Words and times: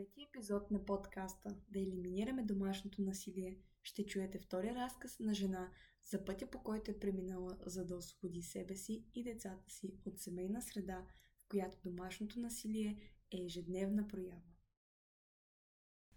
епизод 0.00 0.70
на 0.70 0.84
подкаста 0.84 1.56
Да 1.72 1.80
елиминираме 1.80 2.42
домашното 2.42 3.02
насилие 3.02 3.58
ще 3.82 4.06
чуете 4.06 4.38
втория 4.38 4.74
разказ 4.74 5.18
на 5.20 5.34
жена 5.34 5.68
за 6.10 6.24
пътя 6.24 6.46
по 6.46 6.62
който 6.62 6.90
е 6.90 6.98
преминала, 6.98 7.56
за 7.66 7.84
да 7.84 7.96
освободи 7.96 8.42
себе 8.42 8.76
си 8.76 9.04
и 9.14 9.24
децата 9.24 9.70
си 9.70 9.94
от 10.06 10.20
семейна 10.20 10.62
среда, 10.62 11.02
в 11.38 11.48
която 11.48 11.78
домашното 11.84 12.40
насилие 12.40 12.96
е 13.32 13.44
ежедневна 13.44 14.08
проява. 14.08 14.42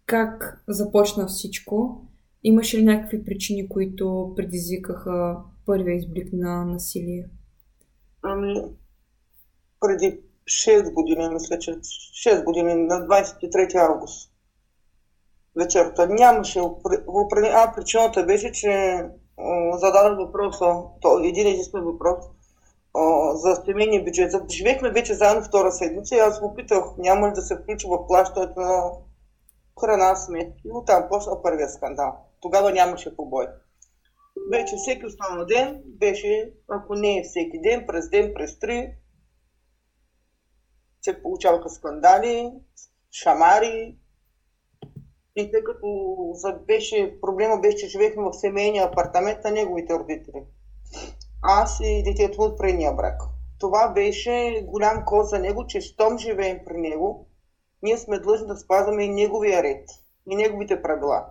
Как 0.06 0.64
започна 0.68 1.26
всичко? 1.26 2.06
Имаше 2.42 2.78
ли 2.78 2.84
някакви 2.84 3.24
причини, 3.24 3.68
които 3.68 4.32
предизвикаха 4.36 5.44
първия 5.66 5.96
изблик 5.96 6.32
на 6.32 6.64
насилие? 6.64 7.30
Ами, 8.22 8.54
преди 9.80 10.29
6 10.50 10.92
години, 10.92 11.28
мисля, 11.28 11.58
че 11.58 11.70
6 11.70 12.44
години, 12.44 12.74
на 12.74 12.94
23 12.94 13.74
август 13.74 14.30
вечерта. 15.56 16.06
Нямаше 16.06 16.60
определен... 17.06 17.52
А, 17.54 17.72
причината 17.76 18.22
беше, 18.22 18.52
че 18.52 19.04
зададох 19.72 20.26
въпроса, 20.26 20.74
то 21.00 21.18
един 21.18 21.46
единствен 21.46 21.84
въпрос, 21.84 22.24
за 23.34 23.62
семейния 23.64 24.04
бюджет. 24.04 24.32
Живехме 24.50 24.90
вече 24.90 25.14
заедно 25.14 25.44
втора 25.44 25.72
седмица 25.72 26.16
и 26.16 26.18
аз 26.18 26.40
го 26.40 26.54
питах, 26.54 26.84
няма 26.98 27.28
ли 27.28 27.32
да 27.32 27.42
се 27.42 27.56
включи 27.56 27.86
в 27.86 28.06
плащането 28.06 28.60
на 28.60 28.90
храна, 29.80 30.16
сметки. 30.16 30.62
И 30.64 30.70
оттам 30.72 31.04
почна 31.10 31.42
първия 31.42 31.68
скандал. 31.68 32.16
Тогава 32.40 32.72
нямаше 32.72 33.16
побой. 33.16 33.46
Вече 34.52 34.76
всеки 34.76 35.06
останал 35.06 35.46
ден 35.46 35.82
беше, 35.84 36.52
ако 36.68 36.94
не 36.94 37.22
всеки 37.24 37.60
ден, 37.60 37.84
през 37.86 38.08
ден, 38.08 38.32
през 38.34 38.58
три, 38.58 38.94
се 41.02 41.22
получаваха 41.22 41.68
скандали, 41.68 42.52
шамари. 43.10 43.98
И 45.36 45.50
тъй 45.50 45.64
като 45.64 45.86
беше, 46.66 47.20
проблема 47.20 47.60
беше, 47.60 47.76
че 47.76 47.88
живеехме 47.88 48.22
в 48.22 48.32
семейния 48.32 48.84
апартамент 48.84 49.44
на 49.44 49.50
неговите 49.50 49.94
родители. 49.94 50.44
Аз 51.42 51.80
и 51.82 52.02
детето 52.02 52.42
от 52.42 52.58
предния 52.58 52.92
брак. 52.92 53.22
Това 53.58 53.88
беше 53.88 54.64
голям 54.66 55.04
код 55.06 55.28
за 55.28 55.38
него, 55.38 55.66
че 55.66 55.80
щом 55.80 56.18
живеем 56.18 56.58
при 56.66 56.76
него, 56.76 57.26
ние 57.82 57.98
сме 57.98 58.18
длъжни 58.18 58.46
да 58.46 58.56
спазваме 58.56 59.04
и 59.04 59.08
неговия 59.08 59.62
ред, 59.62 59.88
и 60.30 60.36
неговите 60.36 60.82
правила. 60.82 61.26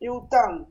И 0.00 0.10
оттам 0.10 0.66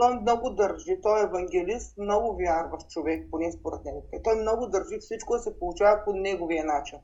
той 0.00 0.20
много 0.20 0.50
държи, 0.50 1.00
той 1.02 1.20
е 1.20 1.24
евангелист, 1.24 1.98
много 1.98 2.36
вярва 2.36 2.78
в 2.78 2.88
човек, 2.88 3.28
поне 3.30 3.52
според 3.52 3.84
него. 3.84 4.08
Той 4.24 4.40
много 4.40 4.66
държи 4.66 4.98
всичко 5.00 5.32
да 5.32 5.38
се 5.38 5.58
получава 5.58 6.04
по 6.04 6.12
неговия 6.12 6.64
начин. 6.64 6.98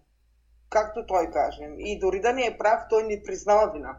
Както 0.70 1.06
той 1.06 1.30
каже. 1.30 1.64
И 1.78 1.98
дори 1.98 2.20
да 2.20 2.32
не 2.32 2.46
е 2.46 2.58
прав, 2.58 2.80
той 2.90 3.02
не 3.02 3.22
признава 3.22 3.72
вина. 3.72 3.98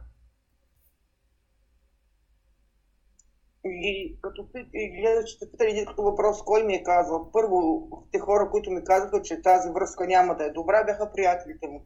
И 3.65 4.17
като 4.21 4.47
и 4.73 5.01
гледа, 5.01 5.25
че 5.25 5.39
те 5.39 5.51
питали 5.51 5.85
като 5.85 6.03
въпрос, 6.03 6.43
кой 6.43 6.63
ми 6.63 6.73
е 6.73 6.83
казал. 6.83 7.31
Първо, 7.33 7.89
те 8.11 8.19
хора, 8.19 8.49
които 8.51 8.71
ми 8.71 8.83
казаха, 8.83 9.21
че 9.21 9.41
тази 9.41 9.69
връзка 9.69 10.07
няма 10.07 10.35
да 10.35 10.45
е 10.45 10.49
добра, 10.49 10.83
бяха 10.83 11.11
приятелите 11.11 11.67
му. 11.67 11.85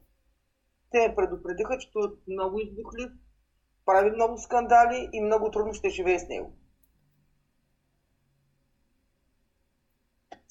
Те 0.92 1.14
предупредиха, 1.16 1.78
че 1.78 1.92
той 1.94 2.08
е 2.08 2.32
много 2.32 2.60
избухлив, 2.60 3.12
прави 3.86 4.12
много 4.12 4.38
скандали 4.38 5.10
и 5.14 5.22
много 5.22 5.52
трудно 5.52 5.74
ще 5.74 5.90
живее 5.90 6.20
с 6.20 6.28
него. 6.28 6.54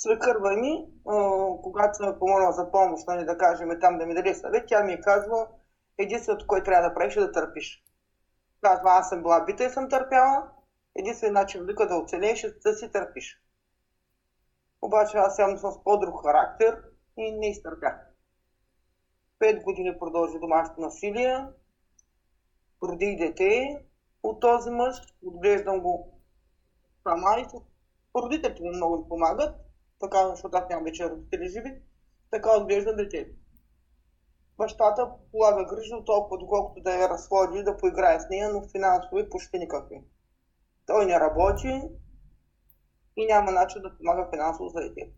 Свекърва 0.03 0.57
ми, 0.57 0.87
когато 1.63 1.95
съм 1.95 2.19
помолял 2.19 2.53
за 2.53 2.71
помощ, 2.71 3.07
нали, 3.07 3.25
да 3.25 3.39
кажем 3.39 3.69
там 3.81 3.99
да 3.99 4.07
ми 4.07 4.15
даде 4.15 4.35
съвет, 4.35 4.65
тя 4.69 4.85
ми 4.85 4.93
е 4.93 5.01
казва, 5.01 5.47
единственото, 5.99 6.47
което 6.47 6.65
трябва 6.65 6.89
да 6.89 6.95
правиш 6.95 7.17
е 7.17 7.21
да 7.21 7.33
търпиш. 7.33 7.85
Казва, 8.61 8.91
аз 8.91 9.09
съм 9.09 9.23
била 9.23 9.45
бита 9.45 9.65
и 9.65 9.71
съм 9.71 9.89
търпяла, 9.89 10.49
единственият 10.97 11.35
начин 11.35 11.67
вика 11.67 11.87
да 11.87 11.97
оцелееш 11.97 12.45
е 12.45 12.59
да 12.65 12.75
си 12.75 12.91
търпиш. 12.93 13.43
Обаче 14.83 15.19
аз 15.19 15.37
съм 15.37 15.59
с 15.59 15.85
по-друг 15.85 16.23
характер 16.27 16.83
и 17.17 17.33
не 17.33 17.51
изтърпях. 17.51 17.95
Пет 19.39 19.63
години 19.63 19.99
продължи 19.99 20.39
домашното 20.39 20.81
насилие, 20.81 21.47
роди 22.83 23.17
дете 23.17 23.85
от 24.23 24.41
този 24.41 24.71
мъж, 24.71 24.97
отглеждам 25.27 25.81
го 25.81 26.21
сама 27.03 27.41
и 27.41 27.47
родителите 28.17 28.63
му 28.63 28.69
много 28.69 28.99
ми 28.99 29.09
помагат 29.09 29.70
така, 30.01 30.29
защото 30.29 30.57
аз 30.57 30.69
нямам 30.69 30.85
вече 30.85 31.11
родители 31.11 31.49
живи, 31.49 31.83
така 32.31 32.57
отглежда 32.57 32.97
детето. 32.97 33.35
Бащата 34.57 35.11
полага 35.33 35.65
грижи 35.65 35.95
от 35.95 36.07
толкова, 36.07 36.39
доколкото 36.39 36.83
да 36.83 36.95
я 36.95 37.09
разходи, 37.09 37.63
да 37.63 37.77
поиграе 37.77 38.21
с 38.21 38.29
нея, 38.31 38.53
но 38.53 38.69
финансови 38.69 39.31
почти 39.31 39.59
никакви. 39.59 40.01
Той 40.87 41.07
не 41.07 41.21
работи 41.21 41.83
и 43.17 43.27
няма 43.27 43.53
начин 43.53 43.83
да 43.83 43.97
помага 43.97 44.29
финансово 44.33 44.69
за 44.69 44.81
детето. 44.81 45.13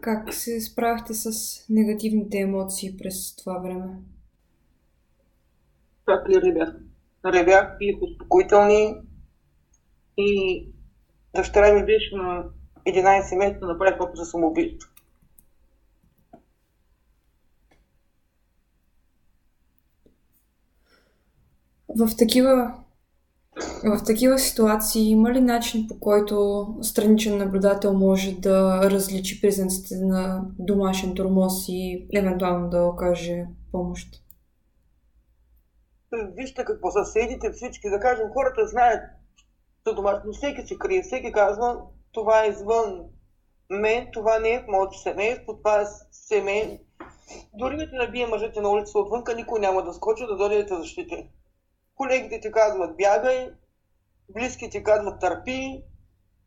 Как 0.00 0.34
се 0.34 0.60
справихте 0.60 1.14
с 1.14 1.30
негативните 1.68 2.38
емоции 2.38 2.96
през 2.96 3.36
това 3.36 3.58
време? 3.58 3.98
Как 6.04 6.28
ли 6.28 6.42
ребях? 6.42 6.74
Ребях, 7.24 7.78
пих 7.78 8.02
успокоителни, 8.02 8.94
и 10.16 10.66
дъщеря 11.34 11.74
ми 11.74 11.86
беше 11.86 12.16
на 12.16 12.44
11 12.86 13.36
месеца 13.36 13.66
направи 13.66 13.98
колко 13.98 14.16
за 14.16 14.24
самоубийство. 14.24 14.90
В 21.88 22.16
такива, 22.18 22.74
в 23.84 24.04
такива 24.06 24.38
ситуации 24.38 25.10
има 25.10 25.32
ли 25.32 25.40
начин 25.40 25.86
по 25.88 26.00
който 26.00 26.66
страничен 26.82 27.38
наблюдател 27.38 27.92
може 27.92 28.40
да 28.40 28.80
различи 28.90 29.40
признаците 29.40 29.94
на 29.96 30.42
домашен 30.58 31.14
тормоз 31.14 31.68
и 31.68 32.06
евентуално 32.14 32.70
да 32.70 32.82
окаже 32.82 33.44
помощ? 33.72 34.22
Вижте 36.36 36.64
какво 36.64 36.90
съседите, 36.90 37.52
всички, 37.52 37.90
да 37.90 38.00
кажем, 38.00 38.26
хората 38.32 38.66
знаят 38.66 39.15
за 39.86 39.94
домашно. 39.94 40.32
Всеки 40.32 40.66
се 40.66 40.78
крие, 40.78 41.02
всеки 41.02 41.32
казва, 41.32 41.82
това 42.12 42.44
е 42.44 42.48
извън 42.48 43.04
мен, 43.70 44.08
това 44.12 44.38
не 44.38 44.50
е 44.50 44.60
в 44.60 44.66
моето 44.68 44.98
семейство, 44.98 45.56
това 45.56 45.80
е 45.80 45.86
семей. 46.10 46.80
Дори 47.54 47.76
да 47.76 47.90
те 47.90 47.96
набие 47.96 48.26
мъжете 48.26 48.60
на 48.60 48.70
улица 48.70 48.98
отвънка, 48.98 49.34
никой 49.34 49.60
няма 49.60 49.82
да 49.82 49.94
скочи 49.94 50.26
да 50.26 50.36
дойде 50.36 50.62
да 50.62 50.66
те 50.66 50.76
защити. 50.76 51.30
Колегите 51.94 52.40
ти 52.40 52.52
казват 52.52 52.96
бягай, 52.96 53.50
близки 54.34 54.70
ти 54.70 54.82
казват 54.82 55.20
търпи, 55.20 55.84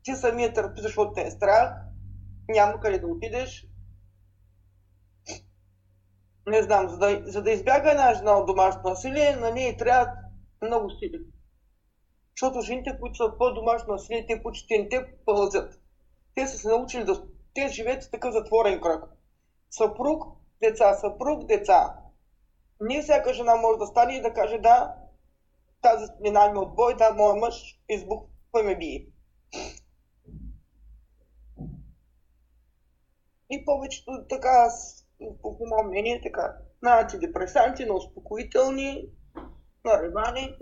ти 0.02 0.14
самия 0.14 0.52
търпи, 0.52 0.80
защото 0.80 1.12
те 1.12 1.22
е 1.22 1.30
страх, 1.30 1.70
няма 2.48 2.80
къде 2.80 2.98
да 2.98 3.06
отидеш. 3.06 3.66
Не 6.46 6.62
знам, 6.62 6.88
за 6.88 6.98
да, 6.98 7.22
за 7.24 7.42
да 7.42 7.50
избяга 7.50 7.90
една 7.90 8.14
жена 8.14 8.38
от 8.38 8.46
домашно 8.46 8.82
насилие, 8.84 9.36
на 9.36 9.50
нея 9.50 9.76
трябва 9.76 10.06
много 10.62 10.90
сили. 10.90 11.20
Защото 12.40 12.60
жените, 12.60 12.98
които 13.00 13.16
са 13.16 13.38
по-домашно 13.38 13.92
насилие, 13.92 14.26
те 14.26 14.42
почти 14.42 14.78
не 14.78 14.88
те 14.88 15.16
пълзят. 15.26 15.80
Те 16.34 16.46
са 16.46 16.58
се 16.58 16.68
научили 16.68 17.04
да... 17.04 17.22
Те 17.54 17.68
живеят 17.68 18.04
в 18.04 18.10
такъв 18.10 18.32
затворен 18.32 18.80
кръг. 18.80 19.04
Съпруг, 19.70 20.24
деца, 20.60 20.94
съпруг, 20.94 21.46
деца. 21.46 21.96
Не 22.80 23.02
всяка 23.02 23.34
жена 23.34 23.56
може 23.56 23.78
да 23.78 23.86
стане 23.86 24.14
и 24.14 24.22
да 24.22 24.34
каже 24.34 24.58
да, 24.58 24.94
тази 25.82 26.06
смина 26.06 26.50
ми 26.52 26.58
от 26.58 26.74
бой, 26.74 26.96
да, 26.96 27.14
моят 27.14 27.40
мъж 27.40 27.80
избухва 27.88 28.62
ме 28.64 28.76
бие. 28.76 29.06
И 33.50 33.64
повечето 33.64 34.26
така, 34.28 34.68
по 35.42 35.56
мое 35.60 35.82
мнение, 35.86 36.20
така, 36.22 36.56
на 36.82 37.00
антидепресанти, 37.00 37.84
на 37.84 37.94
успокоителни, 37.94 39.08
на 39.84 40.02
ревани, 40.02 40.56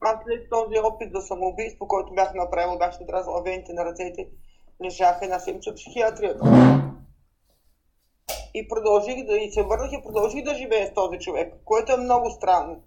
Аз 0.00 0.16
след 0.24 0.50
този 0.50 0.78
опит 0.78 1.12
за 1.12 1.20
самоубийство, 1.20 1.88
който 1.88 2.14
бях 2.14 2.34
направил, 2.34 2.78
бях 2.78 3.00
отрязала 3.00 3.42
вените 3.42 3.72
на 3.72 3.84
ръцете, 3.84 4.28
лежах 4.84 5.18
една 5.22 5.38
седмица 5.38 5.74
психиатрията. 5.74 6.44
И 8.54 8.68
продължих 8.68 9.26
да 9.26 9.36
и 9.36 9.52
се 9.52 9.62
върнах 9.62 9.92
и 9.92 10.02
продължих 10.02 10.44
да 10.44 10.54
живея 10.54 10.86
с 10.86 10.94
този 10.94 11.18
човек, 11.18 11.54
което 11.64 11.92
е 11.92 11.96
много 11.96 12.30
странно. 12.30 12.82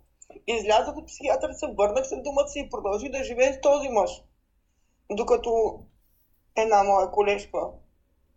Излязах 0.48 0.98
от 0.98 1.08
психиатрията, 1.08 1.74
върнах 1.78 2.08
се 2.08 2.16
в 2.16 2.22
дома 2.22 2.48
си 2.48 2.60
и 2.60 2.70
продължих 2.70 3.12
да 3.12 3.24
живея 3.24 3.54
с 3.54 3.62
този 3.62 3.90
мъж. 3.90 4.24
Докато 5.12 5.80
една 6.56 6.84
моя 6.84 7.12
колежка 7.12 7.60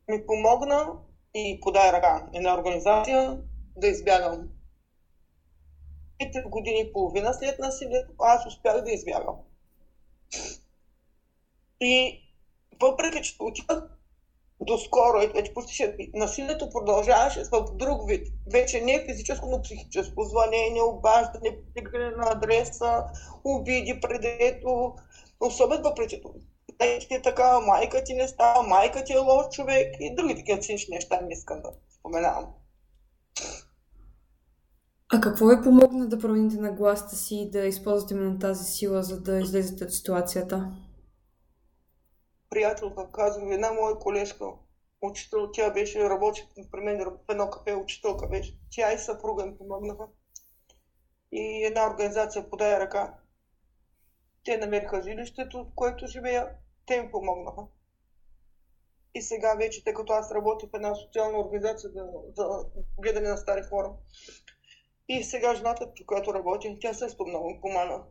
ми 0.09 0.27
помогна 0.27 0.93
и 1.35 1.61
подай 1.61 1.93
ръка 1.93 2.27
една 2.35 2.55
организация 2.55 3.39
да 3.77 3.87
избягам. 3.87 4.49
И 6.21 6.31
три 6.33 6.43
години 6.43 6.81
и 6.81 6.93
половина 6.93 7.35
след 7.35 7.59
насилието 7.59 8.13
аз 8.19 8.47
успях 8.47 8.85
да 8.85 8.93
избягам. 8.93 9.37
И 11.81 12.21
въпреки, 12.83 13.23
че 13.23 13.37
отивах 13.41 13.83
доскоро, 14.61 15.33
вече 15.35 15.55
почти 15.55 15.75
ще 15.75 15.97
насилието 16.15 16.71
продължаваше 16.71 17.45
в 17.53 17.65
друг 17.73 18.09
вид. 18.09 18.29
Вече 18.53 18.81
не 18.81 19.05
физическо, 19.05 19.47
но 19.47 19.63
психическо. 19.63 20.25
Звънение, 20.25 20.83
обаждане, 20.83 21.59
пригане 21.75 22.11
на 22.11 22.31
адреса, 22.31 23.05
обиди 23.45 24.01
предето. 24.01 24.95
Особено 25.41 25.83
въпреки 25.83 26.21
това 26.23 26.35
ти 26.79 27.15
е 27.15 27.23
така, 27.23 27.61
майка 27.61 28.05
ти 28.05 28.15
не 28.15 28.29
става, 28.29 28.63
майка 28.63 29.05
ти 29.05 29.13
е 29.13 29.19
лош 29.19 29.47
човек 29.51 29.97
и 30.01 30.15
други 30.15 30.37
такива 30.37 30.59
цинични 30.59 30.95
неща 30.95 31.21
не 31.21 31.33
искам 31.33 31.63
да 31.63 31.71
споменавам. 31.99 32.47
А 35.13 35.21
какво 35.21 35.47
ви 35.47 35.63
помогна 35.63 36.09
да 36.09 36.19
промените 36.19 36.57
на 36.57 36.73
гласта 36.73 37.17
си 37.17 37.37
и 37.37 37.51
да 37.51 37.67
използвате 37.67 38.15
именно 38.15 38.39
тази 38.39 38.65
сила, 38.65 39.03
за 39.03 39.21
да 39.21 39.41
излезете 39.41 39.85
от 39.85 39.93
ситуацията? 39.93 40.73
Приятелка, 42.51 43.11
казвам, 43.13 43.53
една 43.53 43.73
моя 43.73 43.99
колежка, 43.99 44.45
учител, 45.03 45.51
тя 45.53 45.71
беше, 45.71 46.11
работи 46.11 46.49
при 46.73 46.81
мен 46.81 47.05
в 47.05 47.13
едно 47.29 47.51
кафе, 47.51 47.75
учителка 47.75 48.29
беше. 48.29 48.59
Тя 48.71 48.93
и 48.93 48.99
съпруга 48.99 49.47
ми 49.47 49.59
помогнаха. 49.59 50.05
И 51.33 51.65
една 51.65 51.91
организация 51.91 52.51
подая 52.51 52.81
ръка. 52.81 53.15
Те 54.45 54.57
намериха 54.57 55.03
жилището, 55.03 55.65
в 55.65 55.75
което 55.75 56.07
живея 56.07 56.49
те 56.87 57.03
ми 57.03 57.11
помогнаха. 57.11 57.63
И 59.15 59.23
сега 59.23 59.55
вече, 59.55 59.85
тъй 59.85 59.95
като 59.95 60.13
аз 60.13 60.33
работя 60.33 60.67
в 60.67 60.75
една 60.75 60.95
социална 60.95 61.39
организация 61.39 61.91
за, 61.91 62.07
за 62.37 62.65
гледане 62.99 63.29
на 63.29 63.37
стари 63.37 63.63
хора. 63.63 63.93
И 65.09 65.25
сега 65.25 65.55
жената, 65.55 65.93
която 66.07 66.35
работя, 66.35 66.77
тя 66.81 66.95
също 66.95 67.27
много 67.27 67.51
ми 67.51 67.61
помага. 67.61 68.03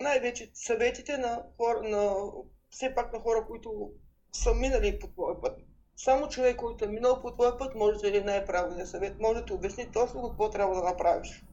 Най-вече 0.00 0.50
съветите 0.54 1.18
на 1.18 1.42
хора, 1.56 1.82
на, 1.82 2.32
все 2.70 2.94
пак 2.94 3.12
на 3.12 3.20
хора, 3.20 3.46
които 3.46 3.92
са 4.32 4.54
минали 4.54 4.98
по 4.98 5.06
твоя 5.06 5.40
път. 5.40 5.58
Само 5.96 6.28
човек, 6.28 6.56
който 6.56 6.84
е 6.84 6.88
минал 6.88 7.22
по 7.22 7.32
твоя 7.32 7.58
път, 7.58 7.74
може 7.74 7.96
да 7.96 8.02
даде 8.02 8.24
най-правилния 8.24 8.86
съвет, 8.86 9.20
може 9.20 9.40
да 9.40 9.46
ти 9.46 9.52
обясни 9.52 9.92
точно 9.92 10.28
какво 10.28 10.50
трябва 10.50 10.74
да 10.74 10.82
направиш. 10.82 11.44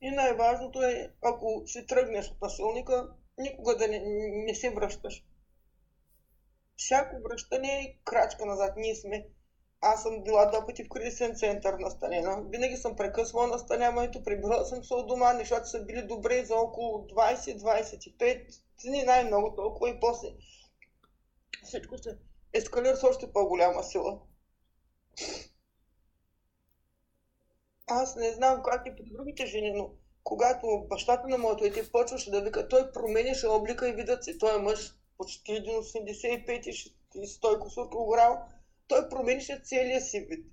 И 0.00 0.10
най-важното 0.10 0.82
е, 0.82 1.12
ако 1.22 1.62
си 1.66 1.86
тръгнеш 1.86 2.30
от 2.30 2.40
насилника, 2.42 3.08
никога 3.38 3.76
да 3.76 3.88
не, 3.88 4.02
не 4.46 4.54
се 4.54 4.70
връщаш. 4.70 5.24
Всяко 6.76 7.22
връщане 7.22 7.68
е 7.68 7.96
крачка 8.04 8.46
назад. 8.46 8.74
Ние 8.76 8.94
сме 8.94 9.26
аз 9.82 10.02
съм 10.02 10.22
била 10.24 10.46
два 10.46 10.66
пъти 10.66 10.84
в 10.84 10.88
кризисен 10.88 11.36
център 11.36 11.74
настанена. 11.74 12.42
Винаги 12.48 12.76
съм 12.76 12.96
прекъсвала 12.96 13.46
настаняването, 13.46 14.24
прибрала 14.24 14.64
съм 14.64 14.84
се 14.84 14.94
от 14.94 15.06
дома, 15.06 15.32
нещата 15.32 15.66
са 15.66 15.84
били 15.84 16.02
добре 16.02 16.44
за 16.44 16.56
около 16.56 17.06
20-25 17.06 18.60
дни 18.84 19.02
най-много 19.02 19.54
толкова 19.54 19.90
и 19.90 20.00
после 20.00 20.28
всичко 21.64 21.98
се 21.98 22.18
ескалира 22.52 22.96
с 22.96 23.04
още 23.04 23.32
по-голяма 23.32 23.82
сила. 23.82 24.18
Аз 27.86 28.16
не 28.16 28.32
знам 28.32 28.62
как 28.62 28.86
и 28.86 28.96
при 28.96 29.10
другите 29.12 29.46
жени, 29.46 29.72
но 29.72 29.90
когато 30.24 30.86
бащата 30.90 31.28
на 31.28 31.38
моето 31.38 31.64
дете 31.64 31.90
почваше 31.92 32.30
да 32.30 32.40
вика, 32.40 32.68
той 32.68 32.92
променяше 32.92 33.46
облика 33.46 33.88
и 33.88 33.92
видът 33.92 34.24
си. 34.24 34.38
Той 34.38 34.54
е 34.54 34.62
мъж 34.62 34.94
почти 35.18 35.52
1,85 35.52 36.66
и 37.14 37.26
100 37.26 37.60
кусор 37.60 37.90
килограм. 37.90 38.38
Той 38.92 39.08
променяше 39.08 39.60
целия 39.64 40.00
си 40.00 40.20
вид. 40.20 40.46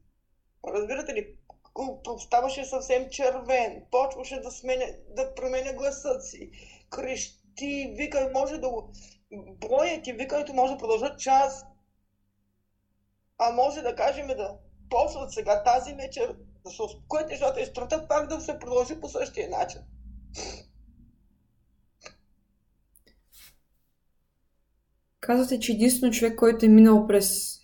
Разбирате 0.68 1.14
ли? 1.14 1.36
Ставаше 2.20 2.66
съвсем 2.66 3.10
червен, 3.10 3.84
почваше 3.92 4.40
да, 4.40 4.52
сменя, 4.52 4.86
да 5.16 5.36
променя 5.36 5.74
гласът 5.74 6.26
си, 6.26 6.52
крещи, 6.90 7.94
вика, 7.98 8.32
може 8.34 8.58
да 8.58 8.70
го... 8.70 8.92
Броят 9.32 10.08
и 10.08 10.14
викането 10.14 10.54
може 10.54 10.74
да 10.74 10.78
продължат 10.78 11.20
час. 11.20 11.66
А 13.38 13.52
може 13.52 13.82
да 13.82 13.96
кажем 13.96 14.28
да 14.28 14.58
почват 14.90 15.34
сега 15.34 15.64
тази 15.64 15.94
вечер 15.94 16.36
да 16.66 16.72
се 16.72 16.84
успокоят 16.84 17.30
нещата 17.30 17.62
и 17.62 17.66
сутринта 17.66 18.08
пак 18.08 18.28
да 18.28 18.42
се 18.42 18.60
продължи 18.60 19.00
по 19.00 19.10
същия 19.10 19.50
начин. 19.50 19.82
Казвате, 25.20 25.60
че 25.60 25.72
единствено 25.72 26.14
човек, 26.14 26.36
който 26.36 26.66
е 26.66 26.70
минал 26.70 27.08
през 27.08 27.59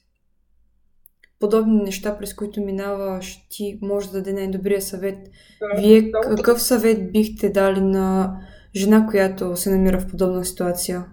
подобни 1.40 1.84
неща, 1.84 2.18
през 2.18 2.34
които 2.34 2.62
минаваш, 2.62 3.48
ти 3.50 3.80
може 3.82 4.08
да 4.08 4.14
даде 4.14 4.34
най-добрия 4.34 4.82
съвет. 4.82 5.18
Да, 5.62 5.82
Вие 5.82 6.02
да, 6.02 6.36
какъв 6.36 6.62
съвет 6.62 7.12
бихте 7.12 7.50
дали 7.50 7.82
на 7.82 8.38
жена, 8.76 9.08
която 9.10 9.58
се 9.58 9.70
намира 9.70 10.00
в 10.00 10.08
подобна 10.08 10.46
ситуация? 10.46 11.06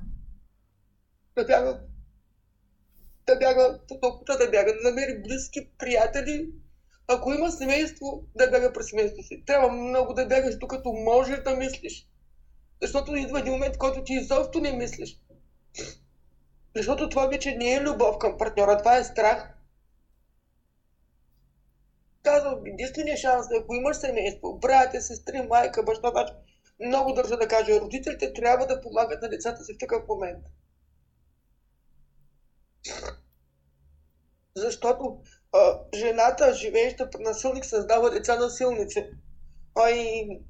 Да 1.36 1.44
бяга. 1.44 1.80
Да 3.26 3.36
бяга, 3.36 3.78
да 4.38 4.50
бяга, 4.50 4.72
да 4.72 4.90
намери 4.90 5.22
близки 5.22 5.68
приятели, 5.78 6.50
ако 7.08 7.32
има 7.32 7.50
семейство, 7.50 8.24
да 8.36 8.50
бяга 8.50 8.72
през 8.72 8.86
семейството 8.86 9.26
си. 9.26 9.42
Трябва 9.46 9.72
много 9.72 10.14
да 10.14 10.26
бягаш, 10.26 10.58
докато 10.58 10.92
можеш 10.92 11.42
да 11.42 11.56
мислиш. 11.56 12.08
Защото 12.82 13.16
идва 13.16 13.40
един 13.40 13.52
момент, 13.52 13.78
който 13.78 14.04
ти 14.04 14.12
изобщо 14.12 14.60
не 14.60 14.72
мислиш. 14.72 15.20
Защото 16.76 17.08
това 17.08 17.26
вече 17.26 17.56
не 17.56 17.74
е 17.74 17.80
любов 17.80 18.18
към 18.18 18.38
партньора, 18.38 18.78
това 18.78 18.96
е 18.96 19.04
страх. 19.04 19.48
Казвам, 22.22 22.66
единствения 22.66 23.16
шанс 23.16 23.46
е, 23.46 23.58
ако 23.62 23.74
имаш 23.74 23.96
семейство, 23.96 24.58
братя, 24.58 25.00
сестри, 25.00 25.42
майка, 25.48 25.82
баща, 25.82 26.10
значи, 26.10 26.32
много 26.80 27.12
държа 27.12 27.36
да 27.36 27.48
кажа, 27.48 27.80
родителите 27.80 28.32
трябва 28.32 28.66
да 28.66 28.80
помагат 28.80 29.22
на 29.22 29.28
децата 29.28 29.64
си 29.64 29.74
в 29.74 29.78
такъв 29.78 30.08
момент. 30.08 30.44
Защото 34.56 35.18
а, 35.52 35.80
жената, 35.94 36.54
живееща 36.54 37.10
при 37.10 37.22
насилник, 37.22 37.64
създава 37.64 38.10
деца 38.10 38.36
насилници. 38.36 39.06
А 39.74 39.90
и 39.90 40.40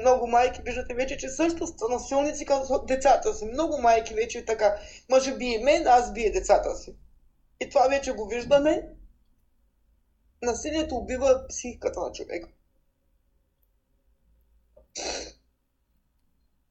много 0.00 0.26
майки, 0.26 0.60
виждате 0.64 0.94
вече, 0.94 1.16
че 1.16 1.28
също 1.28 1.66
са 1.66 1.88
насилници 1.90 2.44
като 2.44 2.84
децата 2.84 3.34
си. 3.34 3.44
Много 3.44 3.78
майки 3.78 4.14
вече 4.14 4.44
така. 4.44 4.76
Може 5.10 5.36
би 5.36 5.44
и 5.44 5.64
мен, 5.64 5.86
аз 5.86 6.12
бие 6.12 6.30
децата 6.30 6.76
си. 6.76 6.96
И 7.60 7.68
това 7.68 7.88
вече 7.88 8.12
го 8.12 8.26
виждаме. 8.26 8.88
Насилието 10.42 10.96
убива 10.96 11.44
психиката 11.48 12.00
на 12.00 12.12
човека. 12.12 12.48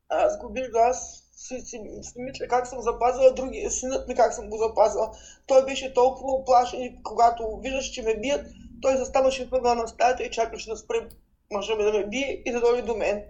Аз 0.10 0.38
го 0.38 0.52
виждам, 0.52 0.82
аз 0.84 1.24
си, 1.32 1.62
си, 1.62 1.82
си 2.02 2.14
мисля 2.16 2.48
как 2.48 2.68
съм 2.68 2.82
запазила 2.82 3.34
другия, 3.34 3.72
синът 3.72 4.08
ми 4.08 4.16
как 4.16 4.34
съм 4.34 4.50
го 4.50 4.58
запазила. 4.58 5.12
Той 5.46 5.66
беше 5.66 5.94
толкова 5.94 6.32
оплашен 6.32 6.82
и 6.82 7.04
когато 7.04 7.58
виждаш, 7.58 7.86
че 7.86 8.02
ме 8.02 8.20
бият, 8.20 8.48
той 8.82 8.98
заставаше 8.98 9.48
в 9.48 9.54
ъгъла 9.54 9.76
на 9.76 9.88
стаята 9.88 10.24
и 10.24 10.32
чакаше 10.32 10.70
да 10.70 10.78
спре 10.78 11.10
мъжа 11.52 11.76
ми 11.76 11.84
да 11.84 11.92
ме 11.92 12.08
бие 12.08 12.42
и 12.46 12.52
да 12.52 12.62
дойде 12.62 12.82
до 12.82 12.96
мен. 12.96 13.24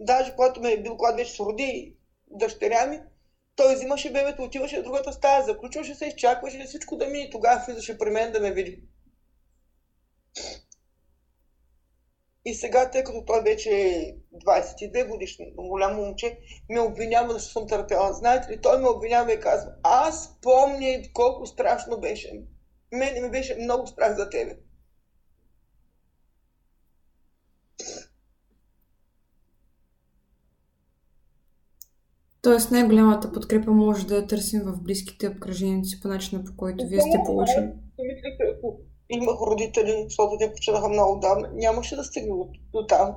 Даже 0.00 0.34
когато 0.34 0.60
ме 0.60 0.72
е 0.72 0.82
бил, 0.82 0.96
когато 0.96 1.16
вече 1.16 1.32
се 1.32 1.42
роди 1.42 1.96
дъщеря 2.30 2.86
ми, 2.86 3.00
той 3.56 3.74
взимаше 3.74 4.12
бебето, 4.12 4.42
отиваше 4.42 4.80
в 4.80 4.84
другата 4.84 5.12
стая, 5.12 5.44
заключваше 5.44 5.94
се, 5.94 6.06
изчакваше 6.06 6.64
всичко 6.64 6.96
да 6.96 7.06
ми 7.06 7.22
и 7.22 7.30
тогава 7.30 7.64
влизаше 7.66 7.98
при 7.98 8.10
мен 8.10 8.32
да 8.32 8.40
ме 8.40 8.52
види. 8.52 8.82
И 12.44 12.54
сега, 12.54 12.90
тъй 12.90 13.04
като 13.04 13.24
той 13.24 13.42
вече 13.42 13.70
е 13.70 14.16
22 14.44 15.08
годишно, 15.08 15.44
голямо 15.56 16.02
момче, 16.02 16.38
ме 16.70 16.80
обвинява, 16.80 17.32
защото 17.32 17.52
съм 17.52 17.68
търпяла. 17.68 18.12
Знаете 18.12 18.52
ли, 18.52 18.60
той 18.60 18.80
ме 18.80 18.88
обвинява 18.88 19.32
и 19.32 19.40
казва, 19.40 19.72
аз 19.82 20.40
помня 20.42 21.02
колко 21.12 21.46
страшно 21.46 22.00
беше. 22.00 22.42
Мене 22.92 23.20
ми 23.20 23.30
беше 23.30 23.56
много 23.60 23.86
страх 23.86 24.16
за 24.16 24.30
тебе. 24.30 24.56
Тоест 32.42 32.70
най-голямата 32.70 33.32
подкрепа 33.32 33.70
може 33.70 34.06
да 34.06 34.16
я 34.16 34.26
търсим 34.26 34.62
в 34.64 34.82
близките 34.82 35.28
обкръжения 35.28 35.84
си 35.84 36.00
по 36.00 36.08
начина, 36.08 36.44
по 36.44 36.56
който 36.56 36.86
вие 36.86 37.00
сте 37.00 37.18
получили. 37.26 37.72
Имах 39.14 39.40
родители, 39.40 40.04
защото 40.08 40.36
те 40.38 40.52
починаха 40.52 40.88
много 40.88 41.18
давно, 41.18 41.48
нямаше 41.52 41.96
да 41.96 42.04
стигне 42.04 42.32
до, 42.72 42.86
там. 42.86 43.14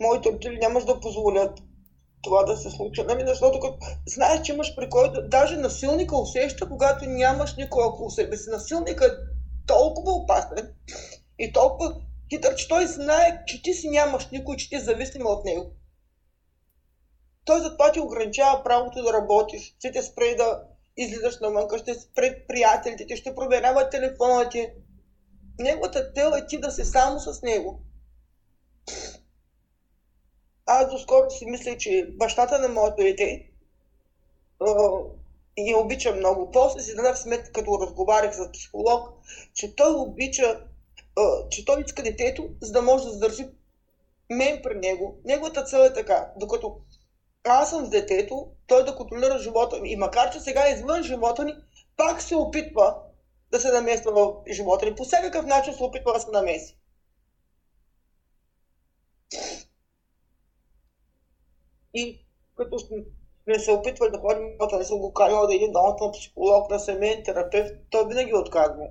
Моите 0.00 0.28
родители 0.28 0.58
нямаше 0.58 0.86
да 0.86 1.00
позволят 1.00 1.58
това 2.22 2.42
да 2.42 2.56
се 2.56 2.70
случи. 2.70 3.02
Нали? 3.02 3.22
Защото 3.26 3.60
като 3.60 3.78
знаеш, 4.06 4.42
че 4.42 4.52
имаш 4.52 4.76
при 4.76 4.90
който, 4.90 5.28
даже 5.28 5.56
насилника 5.56 6.16
усеща, 6.16 6.68
когато 6.68 7.04
нямаш 7.04 7.56
никой 7.56 7.84
около 7.84 8.10
себе 8.10 8.36
си. 8.36 8.50
Насилника 8.50 9.06
е 9.06 9.10
толкова 9.66 10.12
опасен 10.12 10.74
и 11.38 11.52
толкова 11.52 11.94
хитър, 12.30 12.54
че 12.54 12.68
той 12.68 12.86
знае, 12.86 13.42
че 13.46 13.62
ти 13.62 13.74
си 13.74 13.88
нямаш 13.88 14.28
никой, 14.32 14.56
че 14.56 14.68
ти 14.68 14.76
е 14.76 14.80
зависим 14.80 15.26
от 15.26 15.44
него. 15.44 15.70
Той 17.44 17.60
затова 17.60 17.92
ти 17.92 18.00
ограничава 18.00 18.64
правото 18.64 19.02
да 19.02 19.12
работиш, 19.12 19.74
ще 19.78 19.92
те 19.92 20.02
спре 20.02 20.34
да 20.34 20.62
излизаш 20.96 21.40
навънка, 21.40 21.78
ще 21.78 21.94
спре 21.94 22.46
приятелите 22.48 23.06
ти, 23.06 23.16
ще 23.16 23.34
проверява 23.34 23.90
телефона 23.90 24.48
ти. 24.48 24.68
Неговата 25.58 26.12
цел 26.12 26.32
е 26.36 26.46
ти 26.46 26.60
да 26.60 26.70
си 26.70 26.84
само 26.84 27.20
с 27.20 27.42
него. 27.42 27.80
Аз 30.66 30.90
доскоро 30.90 31.30
си 31.30 31.46
мисля, 31.46 31.78
че 31.78 32.08
бащата 32.18 32.58
на 32.58 32.68
моето 32.68 32.96
дете 32.96 33.50
я 35.58 35.78
обича 35.78 36.14
много. 36.14 36.50
После 36.50 36.80
си 36.80 36.94
дадах 36.94 37.18
сметка, 37.18 37.52
като 37.52 37.80
разговарях 37.80 38.36
с 38.36 38.52
психолог, 38.52 39.08
че 39.54 39.76
той 39.76 39.94
обича, 39.94 40.60
а, 41.16 41.48
че 41.50 41.64
той 41.64 41.82
иска 41.86 42.02
детето, 42.02 42.48
за 42.60 42.72
да 42.72 42.82
може 42.82 43.04
да 43.04 43.10
задържи 43.10 43.48
мен 44.30 44.60
при 44.62 44.74
него. 44.74 45.16
Неговата 45.24 45.64
цел 45.64 45.78
е 45.78 45.92
така, 45.92 46.32
докато 46.36 46.76
аз 47.44 47.70
съм 47.70 47.86
с 47.86 47.90
детето, 47.90 48.48
той 48.66 48.84
да 48.84 48.96
контролира 48.96 49.38
живота 49.38 49.80
ми. 49.80 49.92
И 49.92 49.96
макар, 49.96 50.30
че 50.30 50.40
сега 50.40 50.68
е 50.68 50.72
извън 50.72 51.02
живота 51.02 51.44
ни, 51.44 51.54
пак 51.96 52.22
се 52.22 52.36
опитва 52.36 52.94
да 53.50 53.60
се 53.60 53.72
намества 53.72 54.12
в 54.12 54.52
живота 54.52 54.86
ни. 54.86 54.94
По 54.94 55.04
всякакъв 55.04 55.46
начин 55.46 55.74
се 55.74 55.82
опитва 55.82 56.12
да 56.12 56.20
се 56.20 56.30
намеси. 56.30 56.78
И 61.94 62.26
като 62.56 62.78
сме 62.78 63.58
се 63.58 63.72
опитвали 63.72 64.10
да 64.10 64.18
ходим, 64.18 64.58
да 64.70 64.78
не 64.78 64.84
съм 64.84 64.98
го 64.98 65.12
карала 65.12 65.46
да 65.46 65.54
идем 65.54 65.72
домата 65.72 66.04
на 66.04 66.12
психолог, 66.12 66.70
на 66.70 66.78
семейен 66.78 67.22
терапевт, 67.24 67.74
той 67.90 68.08
винаги 68.08 68.34
отказва. 68.34 68.88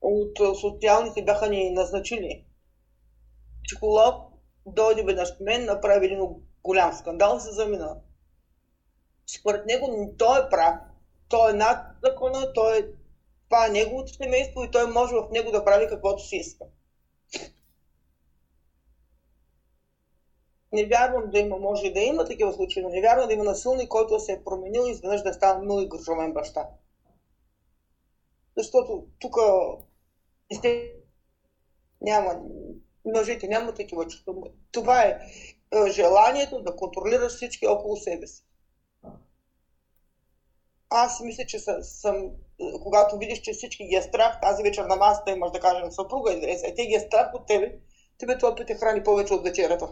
От 0.00 0.58
социалните 0.60 1.24
бяха 1.24 1.48
ни 1.48 1.70
назначили. 1.70 2.44
Психолог 3.64 4.14
дойде 4.66 5.02
веднъж 5.02 5.28
мен, 5.40 5.64
направи 5.64 6.06
един 6.06 6.20
голям 6.62 6.92
скандал, 6.92 7.40
се 7.40 7.52
замина. 7.52 7.96
Според 9.26 9.66
него 9.66 10.14
той 10.18 10.38
е 10.38 10.48
прав. 10.50 10.74
Той 11.28 11.50
е 11.50 11.54
над 11.54 11.86
закона, 12.04 12.52
той 12.52 12.78
е... 12.78 12.82
това 13.48 13.66
е 13.66 13.70
неговото 13.70 14.14
семейство 14.14 14.64
и 14.64 14.70
той 14.70 14.90
може 14.90 15.14
в 15.14 15.28
него 15.30 15.50
да 15.50 15.64
прави 15.64 15.88
каквото 15.88 16.22
си 16.22 16.36
иска. 16.36 16.64
Не 20.72 20.86
вярвам 20.86 21.30
да 21.30 21.38
има, 21.38 21.56
може 21.56 21.90
да 21.90 22.00
има 22.00 22.24
такива 22.24 22.52
случаи, 22.52 22.82
но 22.82 22.88
не 22.88 23.00
вярвам 23.00 23.28
да 23.28 23.34
има 23.34 23.44
насилник, 23.44 23.88
който 23.88 24.20
се 24.20 24.32
е 24.32 24.44
променил 24.44 24.84
и 24.86 24.90
изведнъж 24.90 25.22
да 25.22 25.28
е 25.28 25.32
станал 25.32 25.62
много 25.62 25.80
и 25.80 26.32
баща. 26.32 26.68
Защото 28.56 29.06
тук 29.18 29.36
няма, 32.00 32.40
мъжете 33.04 33.48
няма 33.48 33.74
такива 33.74 34.06
чувства. 34.06 34.34
Това 34.72 35.02
е, 35.02 35.18
е 35.72 35.90
желанието 35.90 36.62
да 36.62 36.76
контролираш 36.76 37.32
всички 37.32 37.66
около 37.66 37.96
себе 37.96 38.26
си. 38.26 38.44
Аз 40.90 41.20
мисля, 41.20 41.44
че 41.46 41.58
съм, 41.58 41.82
съм, 41.82 42.30
когато 42.82 43.18
видиш, 43.18 43.40
че 43.40 43.52
всички 43.52 43.84
ги 43.84 43.94
е 43.94 44.02
страх, 44.02 44.40
тази 44.42 44.62
вечер 44.62 44.84
на 44.84 44.96
масата 44.96 45.30
имаш 45.30 45.50
да 45.50 45.60
кажем 45.60 45.90
съпруга 45.90 46.32
и 46.32 46.44
е, 46.44 46.74
те 46.76 46.86
ги 46.86 46.94
е 46.94 47.00
страх 47.00 47.34
от 47.34 47.46
тебе, 47.46 47.72
тебе 48.18 48.38
това 48.38 48.54
те 48.54 48.74
храни 48.74 49.02
повече 49.02 49.34
от 49.34 49.44
вечерята 49.44 49.88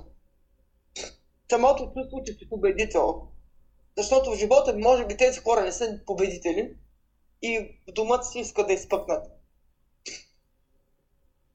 самото 1.51 1.93
чувство, 1.95 2.23
че 2.27 2.33
си 2.33 2.49
победител. 2.49 3.23
Защото 3.97 4.31
в 4.31 4.37
живота 4.37 4.77
може 4.79 5.07
би 5.07 5.17
тези 5.17 5.41
хора 5.41 5.63
не 5.63 5.73
са 5.73 6.01
победители 6.07 6.77
и 7.43 7.59
в 7.89 7.93
домът 7.93 8.27
си 8.27 8.39
искат 8.39 8.67
да 8.67 8.73
изпъкнат. 8.73 9.27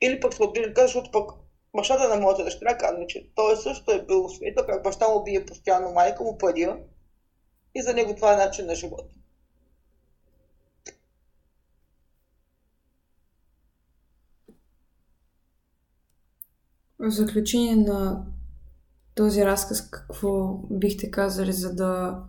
Или 0.01 0.19
пък 0.19 0.33
се 0.33 0.43
отближи, 0.43 0.74
защото 0.77 1.12
пък 1.12 1.31
бащата 1.75 2.07
на 2.07 2.21
моята 2.21 2.43
дъщеря 2.43 2.77
казва, 2.77 3.07
че 3.07 3.31
той 3.36 3.57
също 3.57 3.91
е 3.91 4.05
бил 4.05 4.29
света, 4.29 4.65
как 4.65 4.83
баща 4.83 5.07
му 5.07 5.24
бие 5.24 5.45
постоянно 5.45 5.91
майка 5.91 6.24
му 6.24 6.38
пъдя 6.38 6.77
и 7.75 7.81
за 7.81 7.93
него 7.93 8.15
това 8.15 8.33
е 8.33 8.38
начин 8.38 8.65
на 8.65 8.75
живота. 8.75 9.13
В 17.01 17.10
заключение 17.10 17.75
на 17.75 18.25
този 19.15 19.46
разказ 19.46 19.89
какво 19.89 20.60
бихте 20.70 21.12
казали, 21.12 21.51
за 21.51 21.75
да 21.75 22.24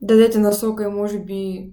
дадете 0.00 0.38
насока 0.38 0.84
и 0.84 0.88
може 0.88 1.18
би 1.18 1.72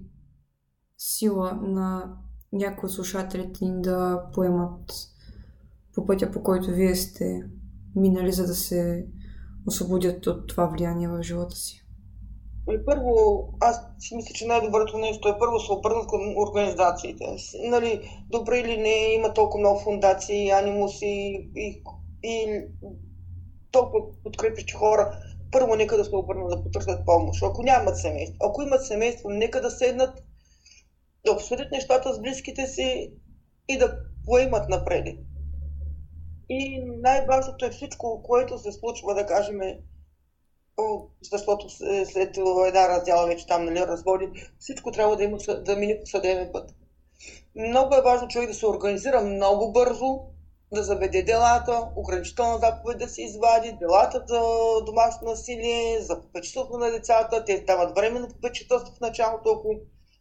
сила 0.98 1.58
на 1.62 2.16
някои 2.52 2.86
от 2.86 2.92
слушателите 2.92 3.64
ни 3.64 3.82
да 3.82 4.24
поемат 4.34 4.92
по 5.94 6.06
пътя, 6.06 6.30
по 6.30 6.42
който 6.42 6.70
вие 6.70 6.94
сте 6.94 7.42
минали, 7.96 8.32
за 8.32 8.46
да 8.46 8.54
се 8.54 9.06
освободят 9.66 10.26
от 10.26 10.48
това 10.48 10.66
влияние 10.66 11.08
в 11.08 11.22
живота 11.22 11.56
си? 11.56 11.80
И 12.70 12.84
първо, 12.84 13.12
аз 13.60 13.76
си 13.98 14.16
мисля, 14.16 14.34
че 14.34 14.46
най-доброто 14.46 14.98
нещо 14.98 15.28
е 15.28 15.38
първо 15.38 15.60
се 15.60 15.72
обърнат 15.72 16.06
към 16.08 16.36
организациите. 16.36 17.24
Нали, 17.64 18.00
добре 18.30 18.58
или 18.58 18.76
не, 18.76 19.14
има 19.14 19.34
толкова 19.34 19.60
много 19.60 19.80
фундации, 19.80 20.50
анимуси 20.50 21.06
и, 21.06 21.50
и 21.56 21.82
толкова 23.70 24.22
подкрепящи 24.24 24.72
хора, 24.72 25.18
първо 25.52 25.76
нека 25.76 25.96
да 25.96 26.04
се 26.04 26.16
обърнат 26.16 26.50
да 26.50 26.62
потърсят 26.62 27.06
помощ. 27.06 27.42
Ако 27.42 27.62
нямат 27.62 27.98
семейство, 27.98 28.36
ако 28.40 28.62
имат 28.62 28.86
семейство, 28.86 29.30
нека 29.30 29.60
да 29.60 29.70
седнат, 29.70 30.22
да 31.26 31.32
обсъдят 31.32 31.72
нещата 31.72 32.14
с 32.14 32.20
близките 32.20 32.66
си 32.66 33.12
и 33.68 33.78
да 33.78 33.98
поемат 34.26 34.68
напред. 34.68 35.06
И 36.48 36.82
най-важното 36.84 37.64
е 37.64 37.70
всичко, 37.70 38.22
което 38.22 38.58
се 38.58 38.72
случва, 38.72 39.14
да 39.14 39.26
кажем, 39.26 39.60
защото 41.32 41.68
след 42.12 42.36
една 42.66 42.88
раздяла 42.88 43.26
вече 43.26 43.46
там, 43.46 43.64
нали, 43.64 43.80
разводи, 43.80 44.28
всичко 44.58 44.92
трябва 44.92 45.16
да, 45.16 45.24
има, 45.24 45.38
да 45.64 45.76
мине 45.76 46.00
по 46.00 46.06
съдебен 46.06 46.50
път. 46.52 46.74
Много 47.56 47.94
е 47.94 48.02
важно 48.02 48.28
човек 48.28 48.48
да 48.48 48.54
се 48.54 48.66
организира 48.66 49.20
много 49.20 49.72
бързо, 49.72 50.20
да 50.74 50.82
заведе 50.82 51.22
делата, 51.22 51.88
ограничителна 51.96 52.58
заповед 52.58 52.98
да 52.98 53.08
се 53.08 53.22
извади, 53.22 53.72
делата 53.72 54.24
за 54.28 54.40
домашно 54.84 55.28
насилие, 55.28 56.00
за 56.00 56.22
попечителство 56.22 56.78
на 56.78 56.90
децата, 56.90 57.44
те 57.44 57.60
дават 57.60 57.94
временно 57.96 58.28
попечителство 58.28 58.94
в 58.94 59.00
началото, 59.00 59.50
ако 59.50 59.80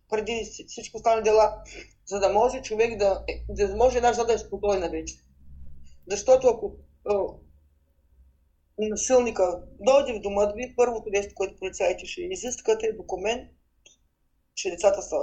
преди 0.09 0.49
всичко 0.67 0.99
стане 0.99 1.21
дела, 1.21 1.63
за 2.05 2.19
да 2.19 2.29
може 2.29 2.61
човек 2.61 2.97
да, 2.97 3.23
да 3.49 3.75
може 3.75 3.97
една 3.97 4.13
жена 4.13 4.25
да 4.25 4.33
е 4.33 4.37
спокойна 4.37 4.89
вече. 4.89 5.15
Защото 6.07 6.47
ако 6.47 6.75
е, 7.09 7.13
насилника 8.89 9.61
дойде 9.79 10.13
в 10.13 10.21
дома 10.21 10.45
ви, 10.55 10.73
първото 10.75 11.09
нещо, 11.09 11.35
което 11.35 11.59
полицаите 11.59 12.05
ще 12.05 12.21
изискат 12.21 12.83
е 12.83 12.93
документ, 12.93 13.51
че 14.55 14.71
децата 14.71 15.01
са 15.01 15.15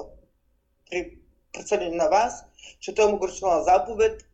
при, 0.91 1.19
на 1.91 2.09
вас, 2.09 2.45
че 2.81 2.95
той 2.95 3.13
му 3.13 3.21
на 3.43 3.63
заповед, 3.63 4.30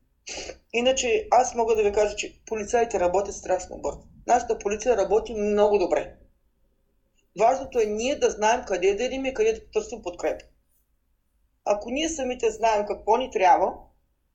Иначе 0.73 1.29
аз 1.31 1.55
мога 1.55 1.77
да 1.77 1.83
ви 1.83 1.93
кажа, 1.93 2.17
че 2.17 2.41
полицаите 2.47 3.01
работят 3.01 3.35
страшно 3.35 3.79
бързо. 3.79 4.03
Нашата 4.27 4.59
полиция 4.59 4.97
работи 4.97 5.35
много 5.35 5.79
добре. 5.79 6.17
Важното 7.41 7.81
е 7.81 7.85
ние 7.85 8.19
да 8.19 8.31
знаем 8.31 8.65
къде 8.67 8.95
да 8.95 9.05
идем 9.05 9.25
и 9.25 9.35
къде 9.35 9.53
да 9.53 9.71
търсим 9.71 10.03
подкрепа. 10.03 10.45
Ако 11.65 11.91
ние 11.91 12.09
самите 12.09 12.51
знаем 12.51 12.87
какво 12.87 13.17
ни 13.17 13.31
трябва, 13.31 13.73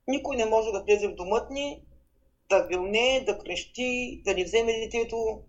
никой 0.07 0.35
не 0.35 0.45
може 0.45 0.71
да 0.71 0.83
влезе 0.83 1.07
в 1.07 1.15
домът 1.15 1.49
ни, 1.49 1.83
да 2.49 2.67
вилне, 2.67 3.23
да 3.25 3.39
крещи, 3.39 4.21
да 4.25 4.33
ни 4.33 4.43
вземе 4.43 4.79
детето. 4.79 5.41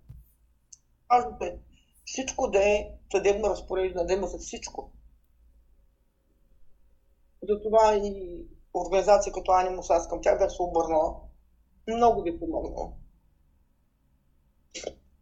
Важното 1.11 1.45
е 1.45 1.59
всичко 2.05 2.51
да 2.51 2.69
е 2.69 2.89
съдебно 3.13 3.49
разпореждане, 3.49 4.07
да 4.07 4.13
има 4.13 4.27
за 4.27 4.39
всичко. 4.39 4.93
Затова 7.43 7.95
и 7.95 8.42
организация 8.75 9.33
като 9.33 9.53
Анимус, 9.53 9.91
аз 9.91 10.09
към 10.09 10.23
тях 10.23 10.39
бях 10.39 10.53
се 10.53 10.63
обърнала. 10.63 11.17
Много 11.89 12.23
ви 12.23 12.41
помогна. 12.41 12.89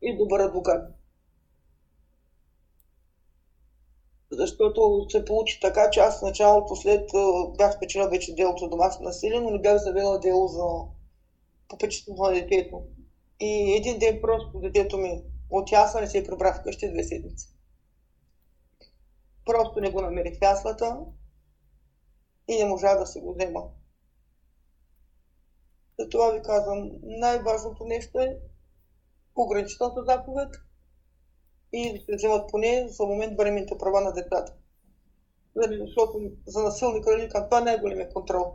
И 0.02 0.16
добър 0.16 0.40
адвокат. 0.40 0.94
Защото 4.30 5.06
се 5.08 5.24
получи 5.24 5.60
така, 5.60 5.90
че 5.90 6.00
аз 6.00 6.20
в 6.20 6.22
началото 6.22 6.76
след 6.76 7.10
бях 7.58 7.74
спечелил 7.74 8.10
вече 8.10 8.34
делото 8.34 8.64
за 8.64 8.68
домашно 8.70 9.04
насилие, 9.04 9.40
но 9.40 9.50
не 9.50 9.58
бях 9.58 9.76
завела 9.76 10.18
дело 10.18 10.48
за 10.48 10.64
попечителство 11.68 12.24
на 12.24 12.32
детето. 12.32 12.82
И 13.40 13.74
един 13.76 13.98
ден 13.98 14.18
просто 14.22 14.60
детето 14.60 14.98
ми 14.98 15.22
от 15.50 15.72
ясла 15.72 16.00
не 16.00 16.06
се 16.06 16.24
прибра 16.24 16.54
вкъщи 16.54 16.92
две 16.92 17.02
седмици. 17.02 17.48
Просто 19.46 19.80
не 19.80 19.90
го 19.90 20.00
намерих 20.00 20.38
в 20.38 20.42
яслата 20.42 20.98
и 22.50 22.58
не 22.58 22.64
можа 22.64 22.94
да 22.94 23.06
си 23.06 23.20
го 23.20 23.34
взема. 23.34 23.62
Затова 25.98 26.30
ви 26.30 26.42
казвам, 26.42 26.90
най-важното 27.02 27.84
нещо 27.84 28.18
е 28.18 28.38
ограничителната 29.36 30.04
заповед 30.04 30.48
и 31.72 31.92
да 31.92 32.04
се 32.04 32.16
вземат 32.16 32.50
поне 32.50 32.88
за 32.88 33.06
момент 33.06 33.36
бременните 33.36 33.78
права 33.78 34.00
на 34.00 34.12
децата. 34.12 34.54
Нали, 35.56 35.78
защото 35.80 36.20
за 36.46 36.62
насилника 36.62 37.14
или 37.14 37.28
това 37.28 37.60
не 37.60 37.72
е 37.72 38.08
контрол. 38.08 38.54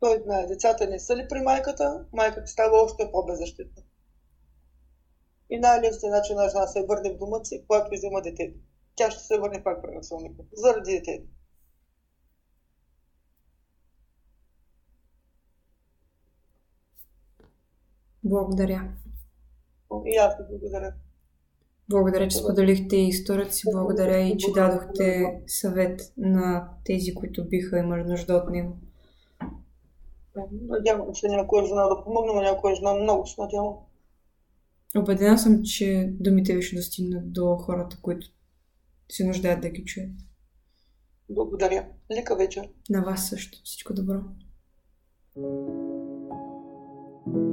Той 0.00 0.22
знае, 0.22 0.46
децата 0.46 0.86
не 0.86 0.98
са 0.98 1.16
ли 1.16 1.26
при 1.28 1.40
майката, 1.40 2.06
майката 2.12 2.46
става 2.46 2.82
още 2.82 3.10
по-беззащитна. 3.12 3.82
И 5.50 5.58
най-лесният 5.58 6.16
начин 6.16 6.36
на 6.36 6.48
жена 6.48 6.66
се 6.66 6.86
върне 6.88 7.14
в 7.14 7.18
дома 7.18 7.44
си, 7.44 7.64
когато 7.68 7.90
взема 7.92 8.22
детето. 8.22 8.58
Тя 8.94 9.10
ще 9.10 9.22
се 9.22 9.38
върне 9.38 9.64
пак 9.64 9.82
при 9.82 9.94
насилника. 9.94 10.42
Заради 10.52 10.92
детето. 10.92 11.28
Благодаря. 18.24 18.92
И 20.06 20.16
аз 20.16 20.36
ви 20.38 20.44
благодаря. 20.50 20.92
Благодаря, 21.88 22.28
че 22.28 22.36
споделихте 22.36 22.96
историята 22.96 23.52
си. 23.52 23.62
Благодаря 23.72 24.20
и, 24.20 24.38
че 24.38 24.52
дадохте 24.52 25.40
съвет 25.46 26.00
на 26.16 26.68
тези, 26.84 27.14
които 27.14 27.48
биха 27.48 27.78
имали 27.78 28.04
нужда 28.04 28.34
от 28.34 28.50
него. 28.50 28.76
Надявам 30.68 31.14
се 31.14 31.28
някоя 31.28 31.66
жена 31.66 31.88
да 31.88 32.04
помогне, 32.04 32.32
но 32.34 32.42
някоя 32.42 32.74
жена 32.74 32.94
много 32.94 33.26
се 33.26 33.40
надявам. 33.40 33.74
Обедена 34.96 35.38
съм, 35.38 35.62
че 35.62 36.12
думите 36.20 36.54
ви 36.54 36.62
ще 36.62 36.76
достигнат 36.76 37.32
до 37.32 37.56
хората, 37.56 37.98
които 38.02 38.26
се 39.10 39.24
нуждаят 39.24 39.60
да 39.60 39.68
ги 39.68 39.84
чуят. 39.84 40.10
Благодаря. 41.30 41.86
Лека 42.16 42.36
вечер. 42.36 42.68
На 42.90 43.02
вас 43.02 43.28
също. 43.28 43.58
Всичко 43.64 43.94
добро. 43.94 44.20
thank 47.24 47.36
you 47.36 47.51